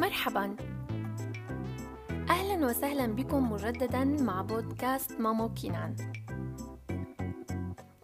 [0.00, 0.56] مرحبا.
[2.30, 5.96] أهلا وسهلا بكم مجددا مع بودكاست مامو كينان.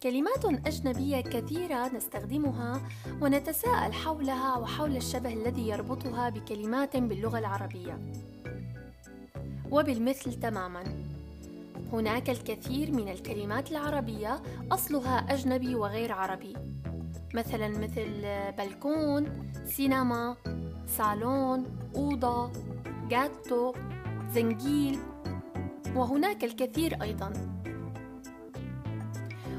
[0.03, 2.81] كلمات أجنبية كثيرة نستخدمها
[3.23, 7.99] ونتساءل حولها وحول الشبه الذي يربطها بكلمات باللغة العربية.
[9.71, 10.85] وبالمثل تماما.
[11.93, 16.57] هناك الكثير من الكلمات العربية أصلها أجنبي وغير عربي.
[17.35, 18.25] مثلا مثل
[18.59, 20.37] بلكون سينما
[20.87, 21.65] صالون
[21.97, 22.51] أوضة
[23.09, 23.75] جاتو
[24.33, 24.99] زنجيل
[25.97, 27.33] وهناك الكثير أيضا.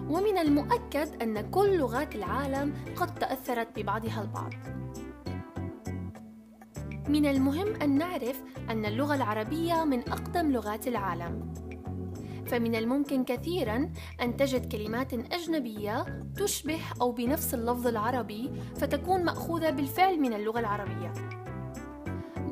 [0.10, 4.54] ومن المؤكد أن كل لغات العالم قد تأثرت ببعضها البعض.
[7.10, 11.54] من المهم أن نعرف أن اللغة العربية من أقدم لغات العالم.
[12.48, 16.06] فمن الممكن كثيرا أن تجد كلمات أجنبية
[16.38, 21.14] تشبه أو بنفس اللفظ العربي فتكون مأخوذة بالفعل من اللغة العربية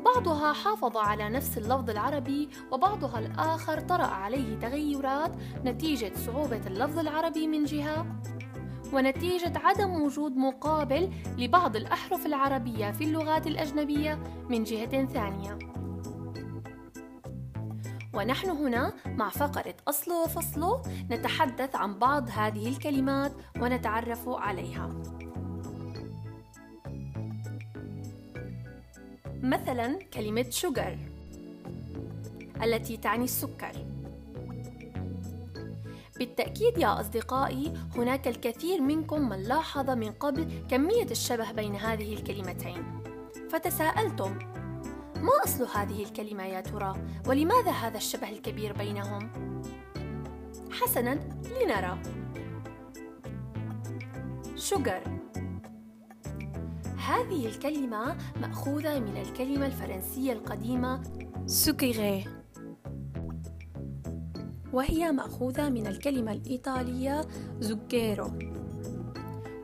[0.04, 5.32] بعضها حافظ على نفس اللفظ العربي وبعضها الآخر طرأ عليه تغيرات
[5.64, 8.06] نتيجة صعوبة اللفظ العربي من جهة
[8.92, 15.58] ونتيجة عدم وجود مقابل لبعض الأحرف العربية في اللغات الأجنبية من جهة ثانية.
[18.16, 24.90] ونحن هنا مع فقرة أصله وفصله نتحدث عن بعض هذه الكلمات ونتعرف عليها.
[29.42, 30.98] مثلا كلمة شوجر
[32.62, 33.72] التي تعني السكر.
[36.18, 43.02] بالتأكيد يا أصدقائي هناك الكثير منكم من لاحظ من قبل كمية الشبه بين هذه الكلمتين.
[43.50, 44.38] فتساءلتم
[45.22, 46.94] ما أصل هذه الكلمة يا ترى؟
[47.26, 49.30] ولماذا هذا الشبه الكبير بينهم؟
[50.70, 51.18] حسنا
[51.62, 51.98] لنرى.
[54.56, 55.02] sugar
[57.08, 61.02] هذه الكلمة مأخوذة من الكلمة الفرنسية القديمة
[61.46, 62.24] sucre
[64.72, 67.20] وهي مأخوذة من الكلمة الإيطالية
[67.60, 68.30] zucchero.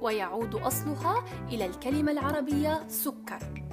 [0.00, 3.71] ويعود أصلها إلى الكلمة العربية سكر.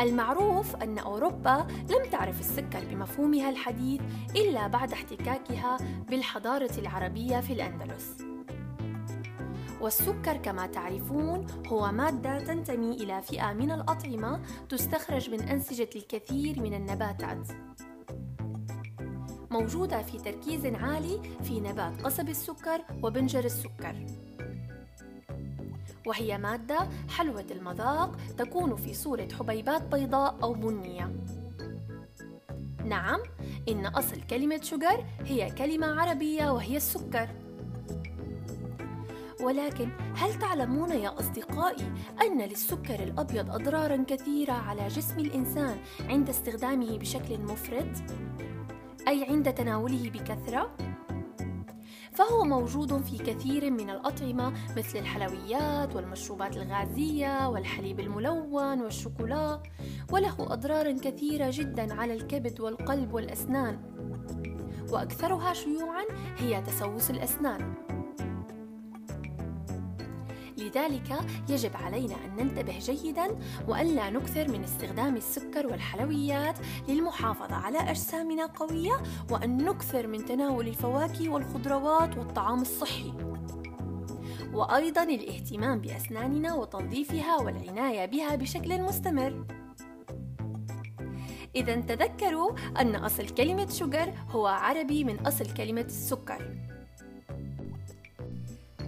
[0.00, 4.00] المعروف أن أوروبا لم تعرف السكر بمفهومها الحديث
[4.36, 5.76] إلا بعد احتكاكها
[6.10, 8.16] بالحضارة العربية في الأندلس.
[9.80, 16.74] والسكر كما تعرفون هو مادة تنتمي إلى فئة من الأطعمة تستخرج من أنسجة الكثير من
[16.74, 17.48] النباتات.
[19.50, 24.06] موجودة في تركيز عالي في نبات قصب السكر وبنجر السكر.
[26.06, 31.12] وهي مادة حلوة المذاق تكون في صورة حبيبات بيضاء أو بنية
[32.84, 33.20] نعم
[33.68, 37.28] إن أصل كلمة شجر هي كلمة عربية وهي السكر
[39.42, 45.76] ولكن هل تعلمون يا أصدقائي أن للسكر الأبيض أضرارا كثيرة على جسم الإنسان
[46.08, 47.86] عند استخدامه بشكل مفرط؟
[49.08, 50.70] أي عند تناوله بكثرة؟
[52.12, 59.62] فهو موجود في كثير من الأطعمة مثل الحلويات والمشروبات الغازية والحليب الملون والشوكولا
[60.12, 63.78] وله أضرار كثيرة جدا على الكبد والقلب والأسنان.
[64.92, 66.04] وأكثرها شيوعا
[66.38, 67.74] هي تسوس الأسنان.
[70.70, 73.38] لذلك يجب علينا أن ننتبه جيدا
[73.68, 76.58] وألا نكثر من استخدام السكر والحلويات
[76.88, 83.12] للمحافظة على أجسامنا قوية وأن نكثر من تناول الفواكه والخضروات والطعام الصحي.
[84.52, 89.44] وأيضا الاهتمام بأسناننا وتنظيفها والعناية بها بشكل مستمر.
[91.56, 96.56] إذا تذكروا أن أصل كلمة شجر هو عربي من أصل كلمة السكر.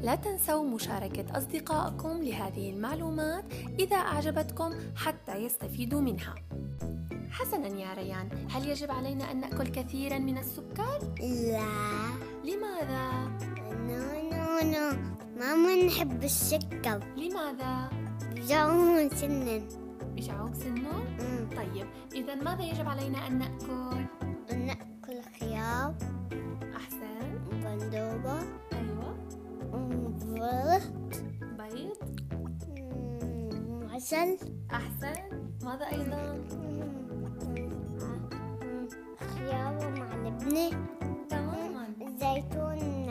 [0.03, 3.45] لا تنسوا مشاركة أصدقائكم لهذه المعلومات
[3.79, 6.35] إذا أعجبتكم حتى يستفيدوا منها
[7.31, 11.67] حسنا يا ريان هل يجب علينا أن نأكل كثيرا من السكر؟ لا
[12.45, 13.11] لماذا؟
[13.73, 14.97] no no no
[15.39, 17.91] ما نحب السكر لماذا؟
[18.37, 19.69] بجاوم سنن
[20.17, 21.49] بشعوق سنه؟ مم.
[21.57, 24.05] طيب إذا ماذا يجب علينا أن نأكل؟
[24.57, 25.95] نأكل خيار
[26.77, 28.39] أحسن بندوبة
[29.93, 30.83] بيض.
[31.59, 31.97] بيض
[33.95, 34.39] عسل.
[34.73, 35.21] أحسن.
[35.65, 36.45] ماذا أيضا؟
[39.19, 40.71] خيار مع لبنة
[41.31, 41.87] تماما.
[42.21, 43.11] زيتون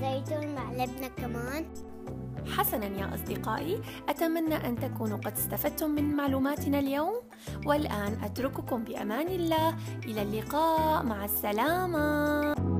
[0.00, 1.64] زيتون مع لبنة كمان.
[2.46, 3.80] حسنا يا أصدقائي.
[4.08, 7.14] أتمنى أن تكونوا قد استفدتم من معلوماتنا اليوم.
[7.66, 9.76] والآن أترككم بأمان الله.
[10.04, 11.02] إلى اللقاء.
[11.02, 12.77] مع السلامة.